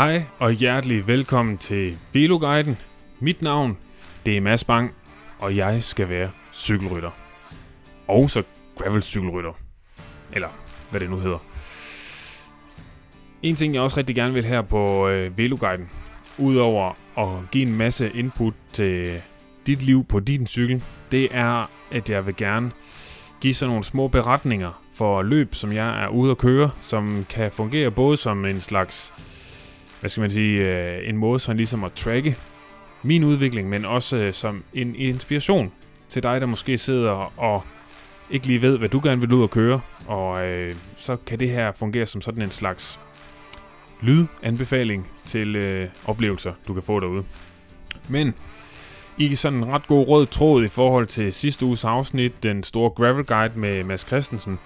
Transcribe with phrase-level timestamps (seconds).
[0.00, 2.78] Hej og hjertelig velkommen til Veloguiden.
[3.18, 3.78] Mit navn,
[4.26, 4.94] det er Mads Bang,
[5.38, 7.10] og jeg skal være cykelrytter.
[8.08, 8.42] Og så
[8.76, 9.52] gravelcykelrytter.
[10.32, 10.48] Eller
[10.90, 11.38] hvad det nu hedder.
[13.42, 15.90] En ting, jeg også rigtig gerne vil her på øh, Veloguiden,
[16.38, 19.20] udover at give en masse input til
[19.66, 22.70] dit liv på din cykel, det er, at jeg vil gerne
[23.40, 27.52] give sådan nogle små beretninger for løb, som jeg er ude at køre, som kan
[27.52, 29.14] fungere både som en slags,
[30.00, 32.36] hvad skal man sige, øh, en måde sådan ligesom at tracke
[33.02, 35.72] min udvikling, men også øh, som en inspiration
[36.08, 37.62] til dig, der måske sidder og
[38.30, 41.50] ikke lige ved, hvad du gerne vil ud og køre, og øh, så kan det
[41.50, 43.00] her fungere som sådan en slags
[44.00, 47.24] lydanbefaling til øh, oplevelser, du kan få derude.
[48.08, 48.34] Men
[49.18, 52.90] i sådan en ret god rød tråd i forhold til sidste uges afsnit, den store
[52.90, 54.58] gravel guide med Mads Christensen,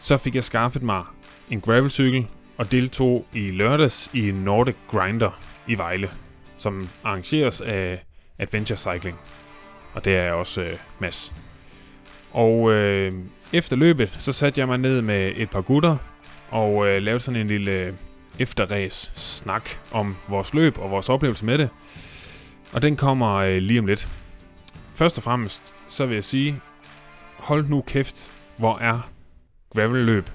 [0.00, 1.04] så fik jeg skaffet mig
[1.50, 2.26] en gravelcykel
[2.56, 6.10] og deltog i lørdags i Nordic Grinder i Vejle,
[6.58, 8.04] som arrangeres af
[8.38, 9.18] Adventure Cycling.
[9.92, 11.34] Og det er også øh, Mads.
[12.32, 13.14] Og øh,
[13.52, 15.96] efter løbet, så satte jeg mig ned med et par gutter
[16.50, 17.98] og øh, lavede sådan en lille
[18.38, 21.68] efterræs snak om vores løb og vores oplevelse med det.
[22.72, 24.08] Og den kommer øh, lige om lidt.
[24.94, 26.60] Først og fremmest, så vil jeg sige,
[27.36, 29.10] hold nu kæft, hvor er
[29.70, 30.30] gravel-løb,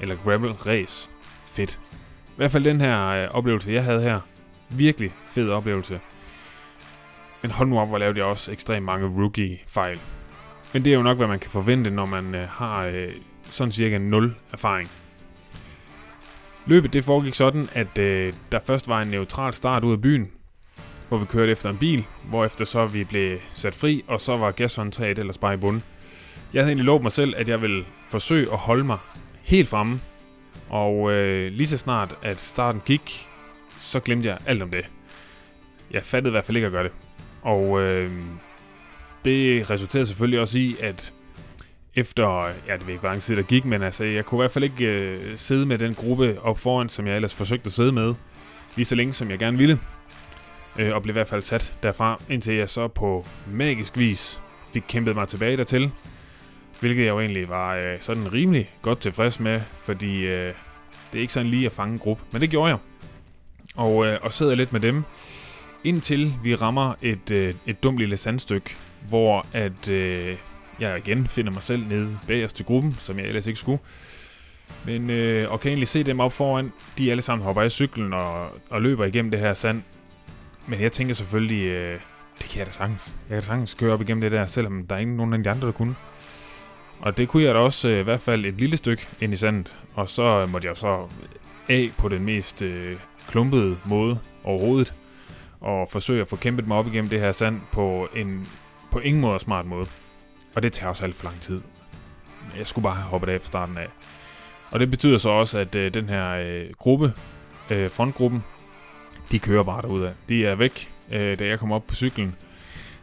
[0.00, 1.10] eller gravel-race,
[1.58, 1.80] fedt.
[2.28, 4.20] I hvert fald den her øh, oplevelse, jeg havde her,
[4.68, 6.00] virkelig fed oplevelse.
[7.42, 10.00] Men hold nu op, hvor lavede jeg også ekstremt mange rookie-fejl.
[10.72, 13.12] Men det er jo nok, hvad man kan forvente, når man øh, har øh,
[13.48, 14.90] sådan cirka 0 erfaring.
[16.66, 20.30] Løbet det foregik sådan, at øh, der først var en neutral start ud af byen,
[21.08, 24.50] hvor vi kørte efter en bil, hvorefter så vi blev sat fri, og så var
[24.50, 25.80] gashåndtaget ellers bare i bund.
[26.52, 28.98] Jeg havde egentlig lovet mig selv, at jeg ville forsøge at holde mig
[29.42, 30.00] helt fremme,
[30.70, 33.28] og øh, lige så snart at starten gik,
[33.78, 34.86] så glemte jeg alt om det.
[35.90, 36.92] Jeg fattede i hvert fald ikke at gøre det.
[37.42, 38.12] Og øh,
[39.24, 41.12] det resulterede selvfølgelig også i, at
[41.94, 44.42] efter, ja det ved ikke, hvor lang tid der gik, men altså, jeg kunne i
[44.42, 47.72] hvert fald ikke øh, sidde med den gruppe op foran, som jeg ellers forsøgte at
[47.72, 48.14] sidde med,
[48.76, 49.78] lige så længe som jeg gerne ville.
[50.78, 54.42] Øh, og blev i hvert fald sat derfra, indtil jeg så på magisk vis
[54.72, 55.90] fik kæmpet mig tilbage dertil.
[56.80, 60.54] Hvilket jeg jo egentlig var øh, sådan rimelig godt tilfreds med, fordi øh,
[61.12, 62.24] det er ikke sådan lige at fange en gruppe.
[62.30, 62.78] Men det gjorde jeg.
[63.76, 65.04] Og, øh, og sidder lidt med dem,
[65.84, 68.76] indtil vi rammer et, øh, et dumt lille sandstykke,
[69.08, 70.36] hvor at øh,
[70.80, 73.78] jeg igen finder mig selv nede bagerst til gruppen, som jeg ellers ikke skulle.
[74.86, 76.72] Men, øh, og kan egentlig se dem op foran.
[76.98, 79.82] De alle sammen hopper i cyklen og, og løber igennem det her sand.
[80.66, 81.98] Men jeg tænker selvfølgelig, øh,
[82.38, 83.16] det kan jeg da sagtens.
[83.28, 85.44] Jeg kan da sagtens køre op igennem det der, selvom der er ingen nogen af
[85.44, 85.94] de andre, der kunne.
[87.00, 89.36] Og det kunne jeg da også øh, i hvert fald et lille stykke ind i
[89.36, 89.76] sandet.
[89.94, 91.08] Og så øh, måtte jeg så
[91.68, 92.96] af på den mest øh,
[93.28, 94.94] klumpede måde overhovedet.
[95.60, 98.48] Og forsøge at få kæmpet mig op igennem det her sand på en
[98.90, 99.86] på ingen måde smart måde.
[100.54, 101.60] Og det tager også alt for lang tid.
[102.58, 103.88] Jeg skulle bare have hoppet af fra starten af.
[104.70, 107.12] Og det betyder så også, at øh, den her øh, gruppe,
[107.70, 108.44] øh, frontgruppen,
[109.30, 110.12] de kører bare derudad.
[110.28, 112.36] De er væk, øh, da jeg kom op på cyklen.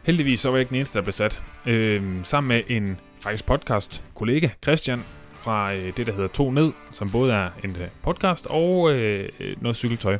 [0.02, 1.42] Heldigvis så var jeg ikke den eneste, der blev sat.
[1.66, 5.04] Øh, sammen med en faktisk podcast-kollega, Christian,
[5.34, 9.28] fra øh, det, der hedder To Ned, som både er en øh, podcast og øh,
[9.40, 10.18] øh, noget cykeltøj.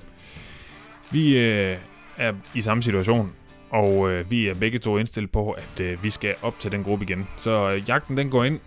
[1.10, 1.76] Vi øh,
[2.16, 3.32] er i samme situation,
[3.70, 6.82] og øh, vi er begge to indstillet på, at øh, vi skal op til den
[6.84, 7.28] gruppe igen.
[7.36, 8.60] Så øh, jagten den går ind,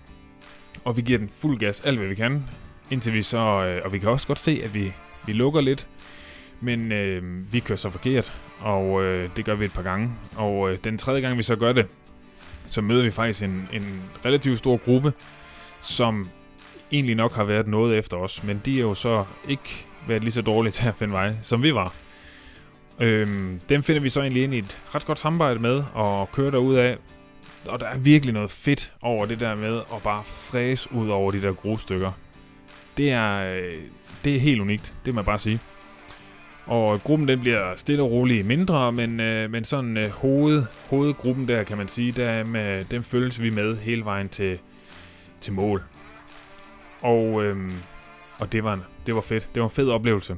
[0.83, 2.45] og vi giver den fuld gas alt, hvad vi kan.
[2.91, 4.93] Indtil vi så, øh, og vi kan også godt se, at vi,
[5.25, 5.87] vi lukker lidt.
[6.61, 10.11] Men øh, vi kører så forkert, og øh, det gør vi et par gange.
[10.35, 11.87] Og øh, den tredje gang, vi så gør det,
[12.69, 15.13] så møder vi faktisk en, en relativt stor gruppe,
[15.81, 16.29] som
[16.91, 18.43] egentlig nok har været noget efter os.
[18.43, 21.63] Men de er jo så ikke været lige så dårlige til at finde vej, som
[21.63, 21.93] vi var.
[22.99, 26.51] Øhm, dem finder vi så egentlig ind i et ret godt samarbejde med, og kører
[26.51, 26.97] derud af.
[27.65, 31.31] Og der er virkelig noget fedt over det der med at bare fræse ud over
[31.31, 32.11] de der grusstykker.
[32.97, 33.81] Det er, øh,
[34.23, 35.59] det er helt unikt, det må jeg bare sige.
[36.69, 41.47] Og gruppen den bliver stille og roligt mindre, men, øh, men sådan øh, hoved, hovedgruppen
[41.47, 44.59] der, kan man sige, der, med, dem følges vi med hele vejen til,
[45.41, 45.83] til mål.
[47.01, 47.71] Og, øh,
[48.37, 49.49] og det, var, det var fedt.
[49.55, 50.37] Det var en fed oplevelse.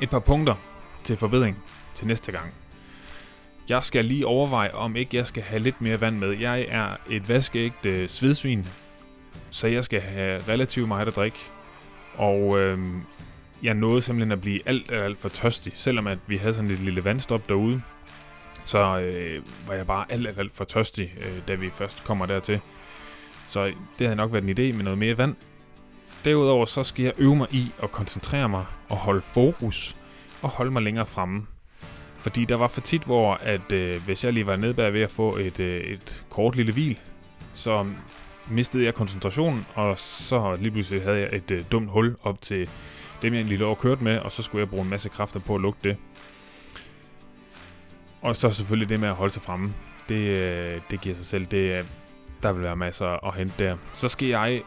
[0.00, 0.54] Et par punkter
[1.04, 1.58] til forbedring
[1.94, 2.54] til næste gang.
[3.68, 6.30] Jeg skal lige overveje, om ikke jeg skal have lidt mere vand med.
[6.30, 8.66] Jeg er et vaskeægte øh, svedsvin,
[9.50, 11.38] så jeg skal have relativt meget at drikke.
[12.14, 12.78] Og øh,
[13.62, 15.72] jeg nåede simpelthen at blive alt, alt, alt for tørstig.
[15.76, 17.82] Selvom at vi havde sådan et lille vandstop derude,
[18.64, 22.26] så øh, var jeg bare alt, alt, alt for tørstig, øh, da vi først kommer
[22.26, 22.60] dertil.
[23.46, 25.36] Så øh, det havde nok været en idé med noget mere vand.
[26.24, 29.96] Derudover så skal jeg øve mig i at koncentrere mig og holde fokus
[30.42, 31.46] og holde mig længere fremme.
[32.16, 35.00] Fordi der var for tit, hvor at, øh, hvis jeg lige var nede bag ved
[35.00, 36.98] at få et, øh, et kort lille hvil,
[37.54, 37.86] så
[38.50, 42.68] mistede jeg koncentrationen, og så lige pludselig havde jeg et øh, dumt hul op til
[43.22, 45.40] dem, jeg egentlig lå og kørte med, og så skulle jeg bruge en masse kræfter
[45.40, 45.96] på at lukke det.
[48.22, 49.74] Og så selvfølgelig det med at holde sig fremme.
[50.08, 51.46] Det, øh, det giver sig selv.
[51.46, 51.84] Det, øh,
[52.42, 53.76] der vil være masser at hente der.
[53.92, 54.62] Så skal jeg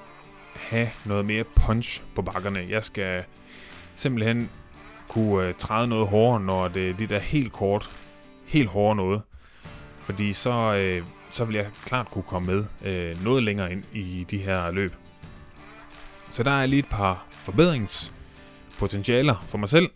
[0.56, 2.66] have noget mere punch på bakkerne.
[2.70, 3.24] Jeg skal
[3.96, 4.50] simpelthen
[5.08, 7.90] kunne øh, træde noget hårdere, når det er de der helt kort,
[8.46, 9.22] helt hårde noget.
[10.00, 14.26] Fordi så, øh, så vil jeg klart kunne komme med øh, noget længere ind i
[14.32, 14.94] de her løb.
[16.32, 17.26] Så der er lige et par
[18.80, 19.90] potentialer for mig selv.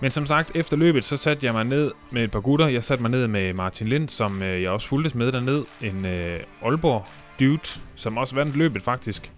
[0.00, 2.66] Men som sagt, efter løbet, så satte jeg mig ned med et par gutter.
[2.66, 5.64] Jeg satte mig ned med Martin Lind, som øh, jeg også fuldtes med derned.
[5.82, 7.06] En øh, Aalborg
[7.40, 9.32] dude, som også vandt løbet faktisk.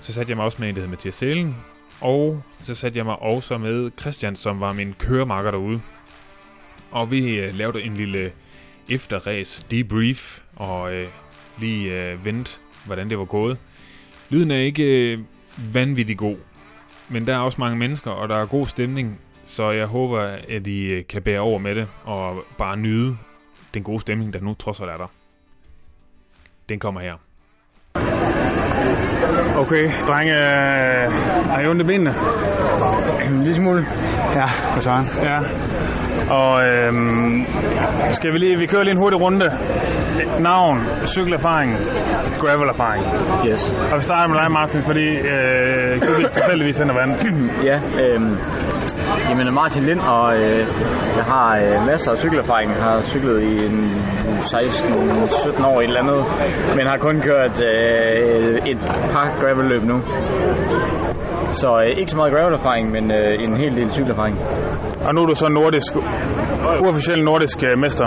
[0.00, 1.56] Så satte jeg mig også med en, der hed Mathias Sælen.
[2.00, 5.80] Og så satte jeg mig også med Christian, som var min køremarker derude.
[6.90, 8.32] Og vi øh, lavede en lille
[8.88, 11.08] efterræs debrief, og øh,
[11.58, 13.58] lige øh, vendte, hvordan det var gået.
[14.30, 15.18] Lyden er ikke øh,
[15.74, 16.36] vanvittig god,
[17.08, 20.66] men der er også mange mennesker, og der er god stemning, så jeg håber, at
[20.66, 23.16] I øh, kan bære over med det, og bare nyde
[23.74, 25.06] den gode stemning, der nu trods alt er der.
[26.68, 27.16] Den kommer her.
[29.56, 31.12] Okay, drenge, øh,
[31.50, 32.10] har I ondt i benene?
[33.24, 33.86] En lille smule.
[34.34, 35.06] Ja, for søren.
[35.22, 35.38] Ja.
[36.30, 37.44] Og øhm,
[38.12, 39.48] skal vi lige, vi kører lige en hurtig runde.
[40.40, 41.72] Navn, cykelerfaring,
[42.38, 43.04] gravelerfaring.
[43.48, 43.62] Yes.
[43.92, 47.12] Og vi starter med dig, Martin, fordi øh, vil tilfældigvis hen og vand.
[47.70, 48.32] Ja, øhm,
[49.28, 50.58] jamen Martin Lind, og øh,
[51.16, 52.70] jeg har øh, masser af cykelerfaring.
[52.74, 53.78] Jeg har cyklet i en
[54.40, 56.20] 16-17 år et eller andet,
[56.76, 58.78] men har kun kørt øh, et
[59.12, 59.96] par gravelløb nu.
[61.50, 64.36] Så øh, ikke så meget gravelerfaring, men øh, en hel del cykelerfaring.
[65.06, 65.92] Og nu er du så nordisk,
[66.84, 68.06] uofficiel nordisk øh, mester.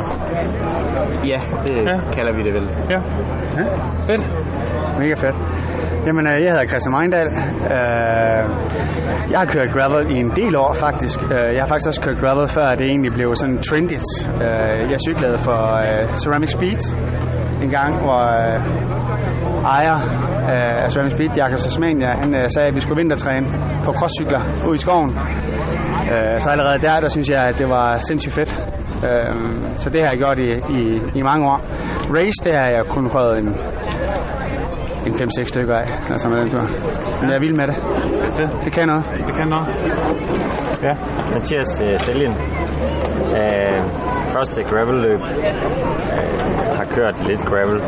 [1.26, 1.92] Ja, det Ja.
[1.92, 1.98] ja.
[2.16, 2.68] kalder vi det vel.
[2.90, 3.00] Ja.
[4.08, 4.24] Fedt.
[5.00, 5.36] Mega fedt.
[6.08, 7.28] Jamen, øh, jeg hedder Christian Meindal.
[7.76, 8.44] Øh,
[9.32, 11.20] Jeg har kørt gravel i en del år, faktisk faktisk.
[11.36, 14.10] Øh, jeg har faktisk også kørt gravel, før det egentlig blev sådan trendigt.
[14.46, 16.82] Øh, jeg cyklede for øh, Ceramic Speed
[17.66, 18.24] en gang, hvor
[19.76, 19.98] ejer
[20.56, 23.48] af Ceramic Speed, Jakob Tasmania, han sagde, at vi skulle vintertræne
[23.86, 25.12] på crosscykler ude i skoven.
[26.40, 28.52] Så allerede der, der synes jeg, at det var sindssygt fedt.
[29.82, 30.82] Så det har jeg gjort i, i,
[31.20, 31.60] i mange år.
[32.18, 33.50] Race, det har jeg kun prøvet en
[35.08, 36.62] en 5-6 stykker af, altså med den tur.
[37.22, 37.76] Men jeg er vild med det.
[38.38, 39.04] Det, Det kan noget.
[39.28, 39.68] det kan noget.
[40.84, 40.94] Ja.
[41.34, 42.32] Mathias øh, Seljen.
[43.40, 43.80] Øh,
[44.36, 45.20] første gravelløb.
[45.20, 46.40] Øh,
[46.78, 47.82] har kørt lidt gravel.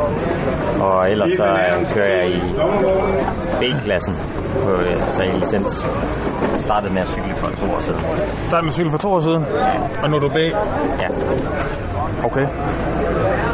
[0.81, 1.47] Og ellers så
[1.93, 2.39] kører jeg i
[3.61, 4.15] B-klassen.
[4.63, 5.85] På, øh, altså i licens.
[6.59, 7.99] Startede med at cykle for to år siden.
[8.49, 9.43] Startede med cykel for to år siden,
[10.03, 10.37] og nu er du B.
[11.03, 11.07] Ja.
[12.27, 12.45] Okay.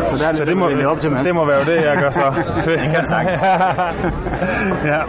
[0.09, 1.95] Så der er Så det må, lidt op til, det må være jo det, jeg
[2.03, 2.25] gør så.
[2.65, 3.41] det kan jeg sagtens.
[4.91, 4.99] ja.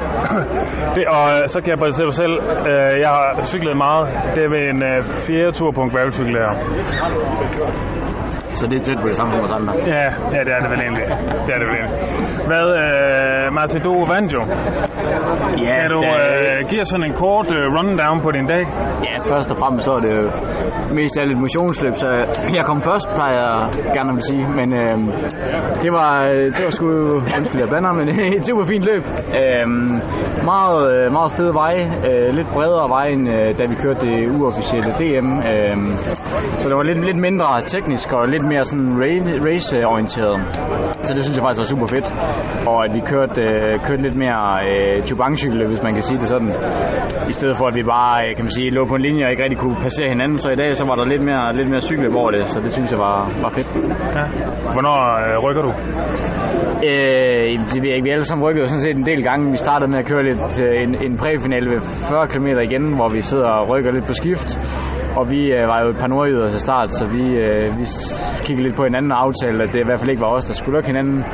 [0.96, 2.34] Det, og øh, så kan jeg præsentere mig selv.
[2.70, 4.04] Øh, Jeg har cyklet meget.
[4.34, 6.52] Det er ved en øh, fjerde tur på en gravelcykel her.
[8.58, 9.72] Så det er tæt på det samme som os andre.
[9.94, 11.06] Ja, ja, det er det vel egentlig.
[11.46, 11.98] Det er det vel egentlig.
[12.50, 14.42] Hvad, øh, Martin, du vandt jo.
[15.66, 18.62] Ja, Kan du da- øh, give sådan en kort øh, rundown på din dag?
[19.08, 20.24] Ja, først og fremmest så er det jo
[21.00, 22.08] mest af lidt motionsløb, så
[22.58, 23.54] jeg kom først, plejer jeg
[23.96, 24.96] gerne at sige, men øh,
[25.82, 26.88] det var øh, det var sgu,
[27.38, 29.02] undskyld jeg blander, men et super fint løb.
[29.40, 30.78] Øhm, øh, meget,
[31.16, 31.74] meget fed vej,
[32.08, 35.76] øh, lidt bredere vej end øh, da vi kørte det uofficielle DM, øh,
[36.60, 38.88] så det var lidt, lidt mindre teknisk og lidt mere sådan
[39.48, 40.36] race-orienteret.
[41.06, 42.08] Så det synes jeg faktisk var super fedt.
[42.70, 46.28] Og at vi kørte, øh, kørte lidt mere øh, Chubang-cykel, hvis man kan sige det
[46.34, 46.50] sådan.
[47.32, 49.30] I stedet for at vi bare, øh, kan man sige, lå på en linje og
[49.32, 50.38] ikke rigtig kunne passere hinanden.
[50.44, 52.72] Så i dag så var der lidt mere, lidt mere cykel over det, så det
[52.76, 53.70] synes jeg var, var fedt.
[54.18, 54.24] Ja.
[54.74, 55.72] Hvornår øh, rykker du?
[56.88, 58.08] Øh, det ved jeg ikke.
[58.08, 59.50] Vi alle sammen rykkede jo sådan set en del gange.
[59.56, 63.08] Vi startede med at køre lidt øh, en, en præfinale ved 40 km igen, hvor
[63.16, 64.50] vi sidder og rykker lidt på skift.
[65.16, 67.84] Og vi øh, var jo et par nordjyder til start, så vi, øh, vi
[68.42, 70.54] kiggede lidt på en anden aftale, at det i hvert fald ikke var os, der
[70.54, 71.24] skulle lukke hinanden.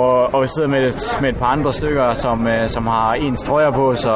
[0.00, 3.10] Og, og vi sidder med et, med et par andre stykker, som, øh, som har
[3.26, 4.14] en trøjer på, så,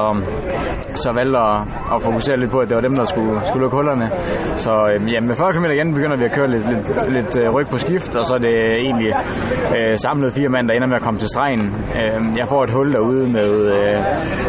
[1.03, 1.57] så valgte at,
[1.95, 4.07] at fokusere lidt på, at det var dem, der skulle, skulle lukke hullerne.
[4.65, 7.47] Så øh, ja, med 40 km igen begynder vi at køre lidt, lidt, lidt øh,
[7.57, 8.57] ryg på skift, og så er det
[8.87, 9.11] egentlig
[9.77, 11.63] øh, samlet fire mand, der ender med at komme til stregen.
[12.01, 13.99] Øh, jeg får et hul derude med, øh,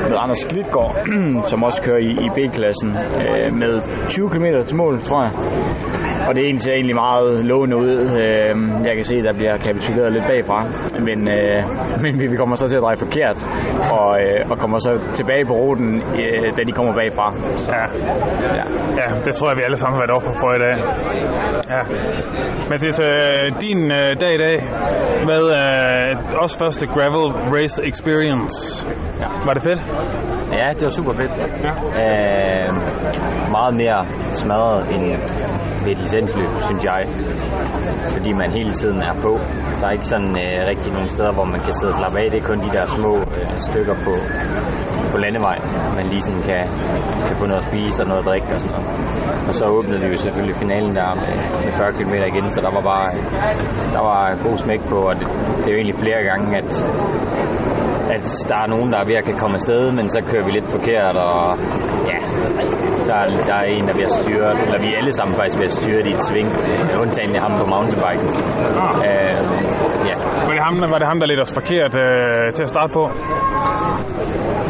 [0.10, 0.94] med Anders Klitgaard,
[1.52, 2.90] som også kører i, i B-klassen,
[3.24, 3.74] øh, med
[4.10, 5.32] 20 km til mål, tror jeg.
[6.28, 7.94] Og det egentlig ser egentlig meget lovende ud.
[8.24, 8.54] Øh,
[8.88, 10.60] jeg kan se, at der bliver kapituleret lidt bagfra.
[11.08, 11.60] Men, øh,
[12.04, 13.40] men vi kommer så til at dreje forkert,
[14.00, 17.28] og, øh, og kommer så tilbage på ruten, øh, da de kommer bagfra.
[17.58, 17.86] Så, Ja.
[18.60, 18.66] ja.
[19.00, 20.76] ja, det tror jeg, vi alle sammen har været offer for i dag.
[21.74, 21.82] Ja.
[22.70, 23.82] Mathias, øh, din
[24.24, 24.58] dag i dag
[25.32, 28.88] med øh, også første gravel race experience.
[29.22, 29.28] Ja.
[29.46, 29.82] Var det fedt?
[30.60, 31.34] Ja, det var super fedt.
[31.68, 31.72] Ja.
[32.04, 32.74] Øh,
[33.52, 33.99] meget mere
[34.34, 35.04] smadret end
[35.84, 37.02] ved et licensløb, synes jeg.
[38.16, 39.32] Fordi man hele tiden er på.
[39.80, 42.26] Der er ikke sådan øh, rigtig nogen steder, hvor man kan sidde og slappe af.
[42.32, 44.14] Det er kun de der små øh, stykker på,
[45.12, 45.64] på landevejen,
[45.98, 46.64] man lige sådan kan,
[47.28, 48.88] kan få noget at spise og noget at drikke og sådan noget.
[49.48, 51.34] Og så åbnede vi jo selvfølgelig finalen der med,
[51.66, 53.08] med 40 km igen, så der var bare
[53.96, 55.28] der var god smæk på, og det,
[55.58, 56.72] det er jo egentlig flere gange, at
[58.16, 60.52] at der er nogen, der er ved at kan komme afsted, men så kører vi
[60.58, 61.42] lidt forkert, og
[62.12, 62.18] ja,
[63.10, 65.36] der, er, der er en, der er ved at styre, eller vi er alle sammen
[65.40, 68.28] faktisk ved at styre det i et sving, øh, undtagen ham på mountainbiken.
[69.10, 69.36] Øh,
[70.10, 70.16] ja.
[70.48, 73.04] Var det ham, var det ham der ledte os forkert øh, til at starte på?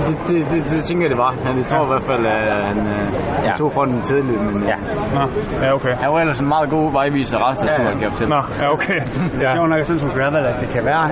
[0.08, 1.32] Det, det, det, det tænker jeg, det var.
[1.46, 3.04] Han, jeg tror i hvert fald, at han, øh,
[3.38, 3.54] han Ja.
[3.62, 4.78] tog fronten tidligt, men Ja.
[5.18, 5.24] Nå,
[5.64, 5.94] ja, okay.
[6.04, 8.32] han var ellers en meget god vejviser resten af turen, kan jeg fortælle.
[8.36, 9.00] Nå, ja, okay.
[9.34, 9.46] Det Ja.
[9.48, 11.06] er sjovt nok sådan som gravel, at det kan være,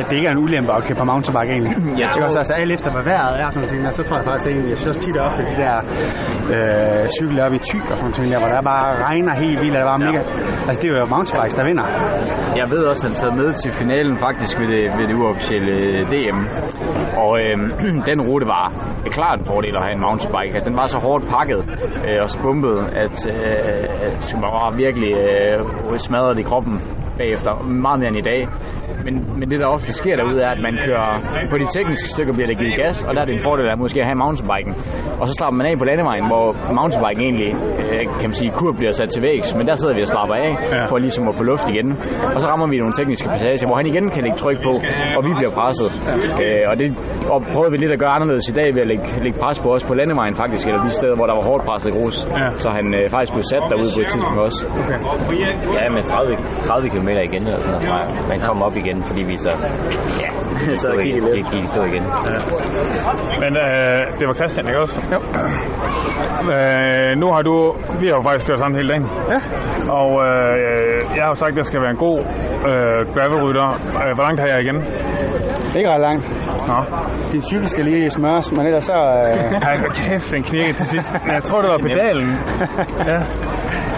[0.00, 1.74] at det ikke er en ulempe at køre på mountainbike egentlig.
[2.02, 4.46] Jeg tror også, altså alt efter hvad vejret er, sådan ting, så tror jeg faktisk
[4.50, 5.74] egentlig, jeg synes tit og ofte de der
[6.54, 9.76] øh, cykler op i Thy og sådan ting, der, hvor der bare regner helt vildt,
[9.76, 10.20] og det var mega,
[10.68, 11.86] altså det er jo mountainbikes, der vinder.
[12.60, 15.74] Jeg ved også, at han sad med til finalen faktisk ved det, ved det uofficielle
[16.12, 16.38] DM.
[17.24, 17.56] Og øh,
[18.10, 18.66] den rute var
[19.16, 20.54] klart en fordel at have en mountainbike.
[20.58, 21.60] At den var så hårdt pakket
[22.06, 26.74] øh, og skumpet, at, øh, at man var virkelig øh, smadret i kroppen
[27.20, 27.52] bagefter.
[27.86, 28.40] Meget mere end i dag.
[29.06, 31.10] Men, men det, der ofte sker derude, er, at man kører
[31.52, 33.78] på de tekniske stykker, bliver der givet gas, og der er det en fordel at
[33.84, 34.72] måske have mountainbiken.
[35.20, 36.46] Og så slapper man af på landevejen, hvor
[36.80, 37.50] mountainbiken egentlig,
[37.82, 40.36] øh, kan man sige, kur bliver sat til vægs, men der sidder vi og slapper
[40.46, 40.84] af, Ja.
[40.90, 41.88] for ligesom at få luft igen.
[42.34, 44.72] Og så rammer vi nogle tekniske passager, hvor han igen kan lægge tryk på,
[45.16, 45.88] og vi bliver presset.
[46.42, 46.86] Øh, og det
[47.34, 49.68] og prøvede vi lidt at gøre anderledes i dag ved at lægge, lægge pres på
[49.76, 52.16] os på landevejen faktisk, eller de steder, hvor der var hårdt presset grus.
[52.40, 52.48] Ja.
[52.62, 54.60] Så han øh, faktisk blev sat derude på et tidspunkt også.
[55.78, 56.36] ja, med 30,
[56.68, 58.28] 30 km igen, eller sådan noget.
[58.32, 59.50] Man kom op igen, fordi vi så,
[60.20, 60.30] ja,
[60.74, 62.04] Så gik igen, det gik, gik i stå igen.
[63.42, 65.00] Men øh, det var Christian, ikke også?
[65.12, 65.18] Jo.
[66.54, 67.74] Øh, nu har du...
[68.00, 69.06] Vi har jo faktisk kørt sammen hele dagen.
[69.32, 69.38] Ja.
[70.00, 72.18] Og øh, jeg har jo sagt, at jeg skal være en god
[72.70, 73.68] øh, gravelrytter.
[74.02, 74.76] Øh, hvor langt har jeg igen?
[75.78, 76.24] Ikke ret langt.
[76.68, 76.78] Nå.
[77.32, 78.92] Din cykel skal lige smøres, men ellers så...
[78.92, 81.10] Øh, Ej, kæft, den knirkede til sidst.
[81.34, 82.30] Jeg tror, det var pedalen.
[83.10, 83.18] Ja.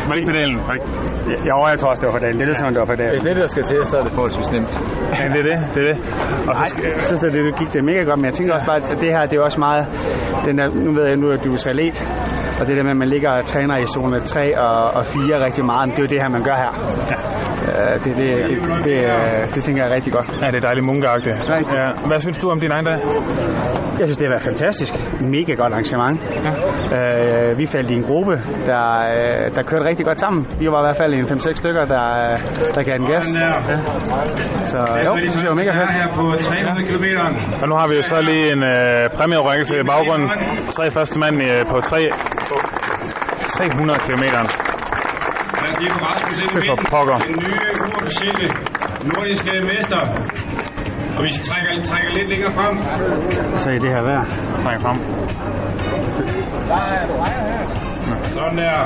[0.07, 0.59] Var det ikke pedalen?
[0.67, 1.49] Var det ikke?
[1.51, 2.41] jo, jeg tror også, det var for dagen.
[2.41, 3.11] Det er sådan, det var for dagen.
[3.15, 4.73] Hvis det er det, der skal til, så er det forholdsvis nemt.
[5.21, 5.59] Ja, det er det.
[5.75, 5.99] Det er det.
[6.49, 8.67] Og så skal, jeg synes, at det gik det mega godt, men jeg tænker også
[8.67, 9.87] bare, at det her, det er også meget,
[10.47, 11.97] den der, nu ved jeg nu, at du er israelit,
[12.61, 15.45] og det der med, at man ligger og træner i zone 3 og, og 4
[15.47, 16.73] rigtig meget, det er jo det her, man gør her.
[17.13, 17.19] Ja.
[17.71, 20.29] Uh, det, det, det, det, øh, det, tænker jeg er rigtig godt.
[20.43, 21.37] ja, det er dejligt munkeagtigt.
[21.49, 21.87] Ja.
[22.11, 22.99] Hvad synes du om din egen dag?
[24.01, 24.93] Jeg synes, det har været fantastisk.
[25.37, 26.17] Mega godt arrangement.
[26.47, 26.53] Ja.
[26.97, 28.35] Uh, vi faldt i en gruppe,
[28.71, 30.41] der, øh, der kørte rigtig godt sammen.
[30.63, 32.35] Vi var i hvert fald en 5-6 stykker, der, øh,
[32.75, 33.27] der gav den gas.
[33.45, 33.53] Ja.
[34.73, 35.91] Så jo, det synes jeg var mega fedt.
[36.01, 37.07] her på 300 km.
[37.63, 40.29] Og nu har vi jo så lige en øh, præmieoverrækkelse i baggrunden.
[40.77, 42.01] Tre første mand øh, på, tre,
[42.51, 42.57] på
[43.49, 44.25] 300 km.
[45.63, 47.17] Lad os lige få Rasmus ind i er.
[47.29, 48.47] Den nye uofficielle
[49.11, 50.01] nordiske mester.
[51.17, 52.75] Og vi trækker, trækker lidt længere frem.
[53.59, 54.25] Så i det her vejr.
[54.65, 54.99] Træk frem.
[58.37, 58.79] Sådan der.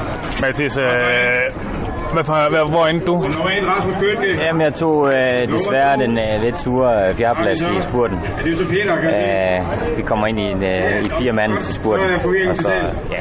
[0.43, 1.74] Mathis, øh,
[2.17, 3.15] hvad for, hvad, hvor endte du?
[3.37, 4.29] Nummer 1, Rasmus Gøtke.
[4.47, 8.19] Jamen, jeg tog øh, desværre den øh, lidt sure øh, fjerdeplads i spurten.
[8.39, 9.65] Er det så Peter, kan jeg?
[9.91, 12.07] Øh, vi kommer ind i, en, øh, i fire mand til spurten,
[12.51, 12.73] og så,
[13.15, 13.21] ja,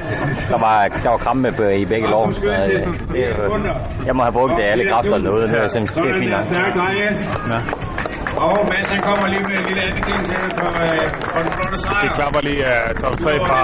[0.52, 2.58] der var, der var krampe på, i begge lov, så øh,
[3.16, 3.36] det, øh,
[4.08, 6.32] jeg må have brugt øh, alle kræfter noget, nu er jeg det er Sådan fint
[6.32, 6.46] nok.
[7.52, 7.93] Ja.
[8.38, 11.78] Og Mads, han kommer lige med en lille anerkendelse til på, øh, på den flotte
[11.84, 12.02] sejr.
[12.04, 13.60] Det klapper lige af uh, top 3 fra.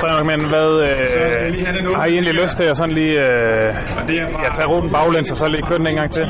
[0.00, 4.48] 300 men hvad øh, har I egentlig lyst til at sådan lige øh, er ja,
[4.58, 6.24] tage ruten baglæns og så lige køre den en gang til?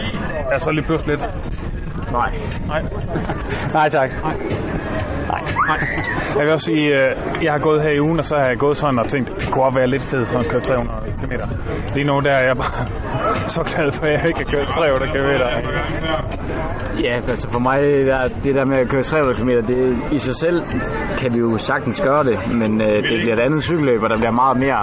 [0.52, 1.24] Ja, så lige pludselig lidt.
[2.18, 2.30] Nej.
[2.72, 2.82] Nej.
[3.78, 4.10] Nej, tak.
[6.36, 7.10] Jeg vil også sige, øh,
[7.44, 9.48] jeg har gået her i ugen, og så har jeg gået sådan og tænkt, det
[9.50, 11.32] kunne også være lidt fedt sådan at køre 300 km.
[11.96, 12.80] Lige nu der er jeg bare
[13.56, 15.32] så glad for, at jeg ikke har kørt 300 km.
[17.06, 17.78] Ja, altså for mig,
[18.44, 19.78] det der med at køre 300 km, det
[20.16, 20.58] i sig selv
[21.20, 24.18] kan vi jo sagtens gøre det, men øh, det bliver et andet cykelløb, og der
[24.22, 24.82] bliver meget mere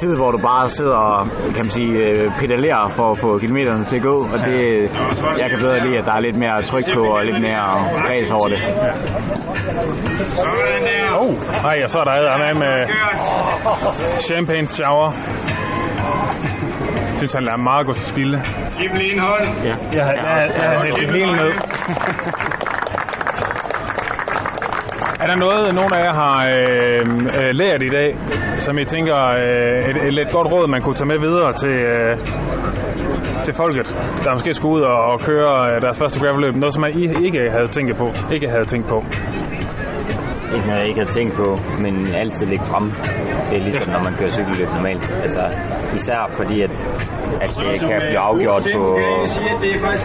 [0.00, 1.20] tid, hvor du bare sidder og,
[1.56, 4.60] kan man sige, øh, pedalerer for at få kilometerne til at gå, og det,
[5.42, 7.66] jeg kan bedre lide, at der er lidt mere tryk på og lidt mere
[8.08, 8.60] ræs over det.
[8.80, 9.79] Der.
[11.20, 12.76] Oh, Nej, og så er der adder med
[14.20, 15.10] champagne shower.
[17.10, 18.42] Jeg synes, han er meget godt til spilde.
[18.78, 19.44] Giv dem lige en hånd.
[19.64, 19.74] Ja.
[19.92, 21.52] Jeg, jeg, jeg, jeg det hele ned.
[25.22, 27.02] Er der noget, nogen af jer har øh,
[27.40, 28.10] øh, lært i dag,
[28.58, 31.76] som I tænker øh, et, et lidt godt råd, man kunne tage med videre til,
[31.92, 32.16] øh,
[33.44, 33.86] til folket,
[34.24, 36.54] der måske skulle ud og, og køre øh, deres første gravelløb?
[36.54, 38.06] Noget, som I ikke havde tænkt på?
[38.34, 38.98] Ikke havde tænkt på.
[40.54, 41.46] Ikke noget, jeg ikke havde tænkt på,
[41.84, 42.86] men altid ligge frem.
[43.48, 45.04] Det er ligesom, når man kører cykelløb normalt.
[45.24, 45.42] Altså,
[45.98, 46.72] især fordi, at,
[47.44, 48.84] at det kan blive afgjort på,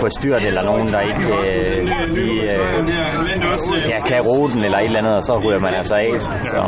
[0.01, 1.77] på styrt, eller nogen, der ikke øh,
[2.17, 6.11] lige øh, ja, kan ruten eller et eller andet, og så ryger man altså af.
[6.51, 6.59] Så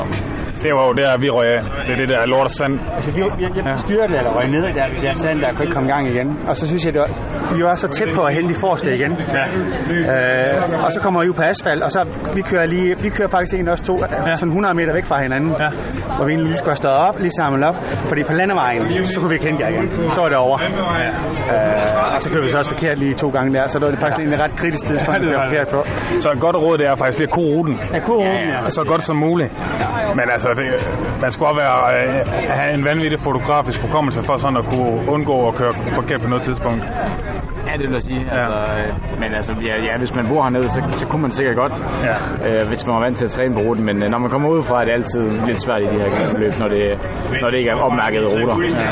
[0.64, 1.62] Det var jo der, vi røg af.
[1.86, 2.74] Det er det der lort sand.
[2.98, 5.88] Altså, vi, jeg, jeg styrte eller røg ned der, der sand, der kunne ikke komme
[5.90, 6.28] i gang igen.
[6.50, 7.12] Og så synes jeg, det var,
[7.58, 9.12] vi var så tæt på at hente de forreste igen.
[9.38, 9.46] Ja.
[10.04, 12.02] Øh, og så kommer vi ud på asfalt, og så
[12.38, 13.96] vi kører, lige, vi kører faktisk en også to,
[14.28, 14.36] ja.
[14.36, 15.52] sådan 100 meter væk fra hinanden.
[15.64, 15.70] Ja.
[16.16, 17.78] Hvor vi egentlig lige skulle have stået op, lige samlet op.
[18.10, 18.82] Fordi på landevejen,
[19.14, 19.86] så kunne vi ikke hente jer igen.
[20.16, 20.58] Så var det over.
[21.54, 23.92] Øh, og så kører vi så også forkert lige to gange der, så det var
[23.96, 25.80] det faktisk en ret kritisk tidspunkt, at køre forkert på.
[26.24, 27.76] Så et godt råd, det er faktisk lige at kunne ruten.
[27.94, 28.70] Ja, god ruten, ja.
[28.78, 29.52] Så godt som muligt.
[30.20, 30.66] Men altså, det,
[31.24, 32.10] man skulle også være, øh,
[32.60, 36.44] have en vanvittig fotografisk hukommelse for sådan at kunne undgå at køre forkert på noget
[36.48, 36.82] tidspunkt.
[37.70, 38.22] Ja, det vil jeg sige.
[38.38, 38.90] Altså, øh,
[39.22, 41.76] men altså, ja, ja, hvis man bor hernede, så, så kunne man sikkert godt,
[42.10, 42.16] Ja.
[42.48, 43.84] øh, hvis man var vant til at træne på ruten.
[43.90, 46.10] Men øh, når man kommer ud fra, er det altid lidt svært i de her
[46.42, 46.84] løb, når det,
[47.42, 48.56] når det ikke er opmærkede ruter.
[48.84, 48.90] Ja.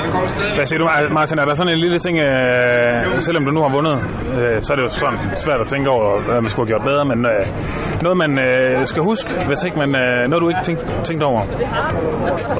[0.57, 0.87] Hvad siger du,
[1.19, 1.35] Martin?
[1.41, 3.95] Er der sådan en lille ting, øh, selvom du nu har vundet,
[4.39, 6.85] øh, så er det jo sådan svært at tænke over, hvad man skulle have gjort
[6.91, 7.41] bedre, men øh,
[8.07, 11.41] noget, man øh, skal huske, hvis ikke man, øh, noget, du ikke tænkt, tænkt over?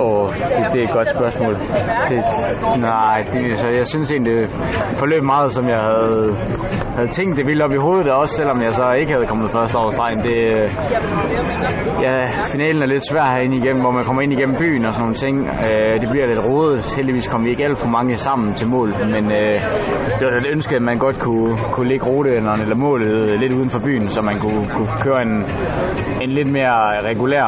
[0.06, 1.54] Åh, det, det er et godt spørgsmål.
[2.10, 2.20] Det,
[2.92, 4.50] nej, det, så jeg synes egentlig, det
[5.02, 6.22] forløb meget, som jeg havde,
[6.98, 9.76] havde tænkt det ville op i hovedet, også selvom jeg så ikke havde kommet første
[9.82, 10.20] over stregen.
[10.28, 10.66] Det, øh,
[12.06, 12.16] ja,
[12.54, 15.20] finalen er lidt svær herinde igennem, hvor man kommer ind igennem byen og sådan nogle
[15.26, 15.36] ting.
[15.68, 16.80] Øh, det bliver lidt rodet.
[16.98, 19.56] Heldigvis kom vi ikke alt for mange sammen til mål, men øh,
[20.18, 23.54] det var da et ønske, at man godt kunne, kunne lægge ruteænderen eller målet lidt
[23.58, 25.35] uden for byen, så man kunne, kunne køre en,
[26.24, 26.78] en lidt mere
[27.10, 27.48] regulær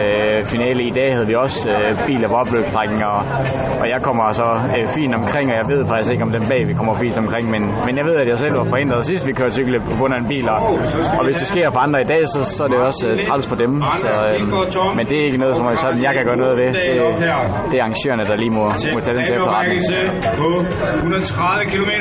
[0.00, 0.80] øh, finale.
[0.90, 3.18] I dag havde vi også øh, biler på opløbsstrækning, og,
[3.82, 6.60] og jeg kommer så øh, fint omkring, og jeg ved faktisk ikke, om den bag
[6.70, 9.32] vi kommer fint omkring, men, men jeg ved, at jeg selv var forhindret sidst, vi
[9.38, 10.58] kørte cykel på grund af en bil, og,
[11.18, 13.46] og hvis det sker for andre i dag, så, så er det også øh, træls
[13.50, 13.72] for dem.
[14.04, 16.70] Så, øh, men det er ikke noget, som er sådan, jeg kan gøre noget ved.
[16.78, 16.84] Det,
[17.70, 19.80] det er arrangørerne, der lige må, må tage den til efterretning.
[20.42, 20.48] på
[20.96, 21.92] 130 km.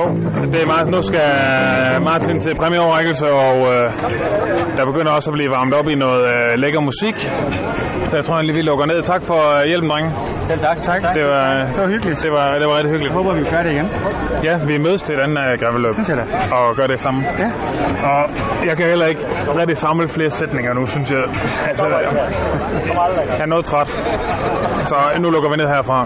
[0.00, 0.06] Og
[0.52, 1.26] det er meget, nu skal
[2.08, 3.86] Martin til præmieoverrækkelse, og øh,
[4.76, 7.16] der begynder også at blive varmet op i noget øh, lækker musik.
[8.10, 8.98] Så jeg tror, jeg lige vi lukker ned.
[9.12, 10.10] Tak for øh, hjælpen, drenge.
[10.50, 11.00] Ja, tak, tak.
[11.18, 11.46] Det var,
[11.76, 12.18] Det var hyggeligt.
[12.26, 13.10] det var, det var rigtig hyggeligt.
[13.12, 13.88] Jeg håber, vi gør det igen.
[14.48, 16.24] Ja, vi mødes til et andet uh, gravelløb Synes jeg da.
[16.56, 17.20] og gør det samme.
[17.42, 17.48] Ja.
[18.12, 18.22] Og
[18.68, 19.22] jeg kan heller ikke
[19.60, 21.22] rigtig samle flere sætninger nu, synes jeg.
[21.70, 21.84] Altså,
[23.38, 23.88] jeg er noget træt.
[24.90, 25.98] Så nu lukker vi ned herfra.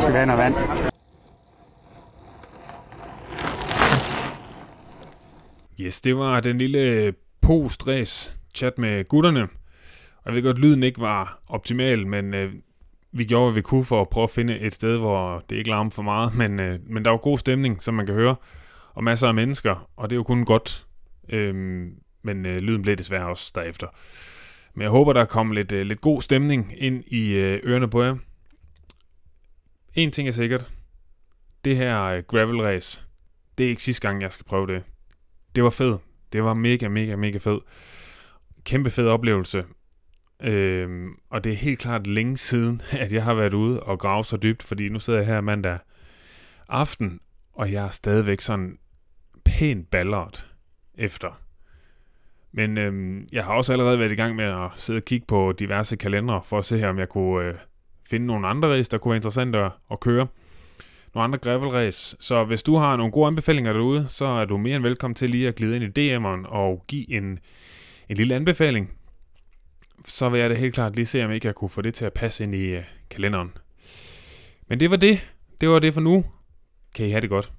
[0.00, 0.54] Skal vi have noget vand?
[5.80, 7.12] Yes, det var den lille
[7.46, 9.42] post-race chat med gutterne.
[10.16, 12.52] Og jeg ved godt, lyden ikke var optimal, men øh,
[13.12, 15.70] vi gjorde, hvad vi kunne for at prøve at finde et sted, hvor det ikke
[15.70, 16.34] larmer for meget.
[16.34, 18.36] Men, øh, men der var god stemning, som man kan høre,
[18.94, 20.86] og masser af mennesker, og det er jo kun godt.
[21.28, 21.54] Øh,
[22.22, 23.86] men øh, lyden blev desværre også derefter.
[24.74, 28.02] Men jeg håber, der kommer lidt, øh, lidt god stemning ind i øh, ørerne på
[28.02, 28.16] jer.
[29.94, 30.70] En ting er sikkert.
[31.64, 33.00] Det her øh, gravel race,
[33.58, 34.82] det er ikke sidste gang, jeg skal prøve det.
[35.54, 36.00] Det var fedt.
[36.34, 37.58] Det var mega, mega, mega fed.
[38.64, 39.64] Kæmpe fed oplevelse.
[40.42, 44.24] Øhm, og det er helt klart længe siden, at jeg har været ude og grave
[44.24, 45.78] så dybt, fordi nu sidder jeg her mandag
[46.68, 47.20] aften,
[47.52, 48.78] og jeg er stadigvæk sådan
[49.44, 50.50] pænt ballert
[50.94, 51.40] efter.
[52.52, 55.52] Men øhm, jeg har også allerede været i gang med at sidde og kigge på
[55.52, 57.54] diverse kalendere, for at se her, om jeg kunne øh,
[58.10, 60.26] finde nogle andre race, der kunne være interessante at, at køre.
[61.14, 62.16] Nogle andre gravelræs.
[62.20, 65.30] Så hvis du har nogle gode anbefalinger derude, så er du mere end velkommen til
[65.30, 67.38] lige at glide ind i DM'eren og give en,
[68.08, 68.90] en lille anbefaling.
[70.04, 72.04] Så vil jeg da helt klart lige se, om ikke jeg kunne få det til
[72.04, 73.52] at passe ind i øh, kalenderen.
[74.68, 75.30] Men det var det.
[75.60, 76.24] Det var det for nu.
[76.94, 77.52] Kan I have det godt.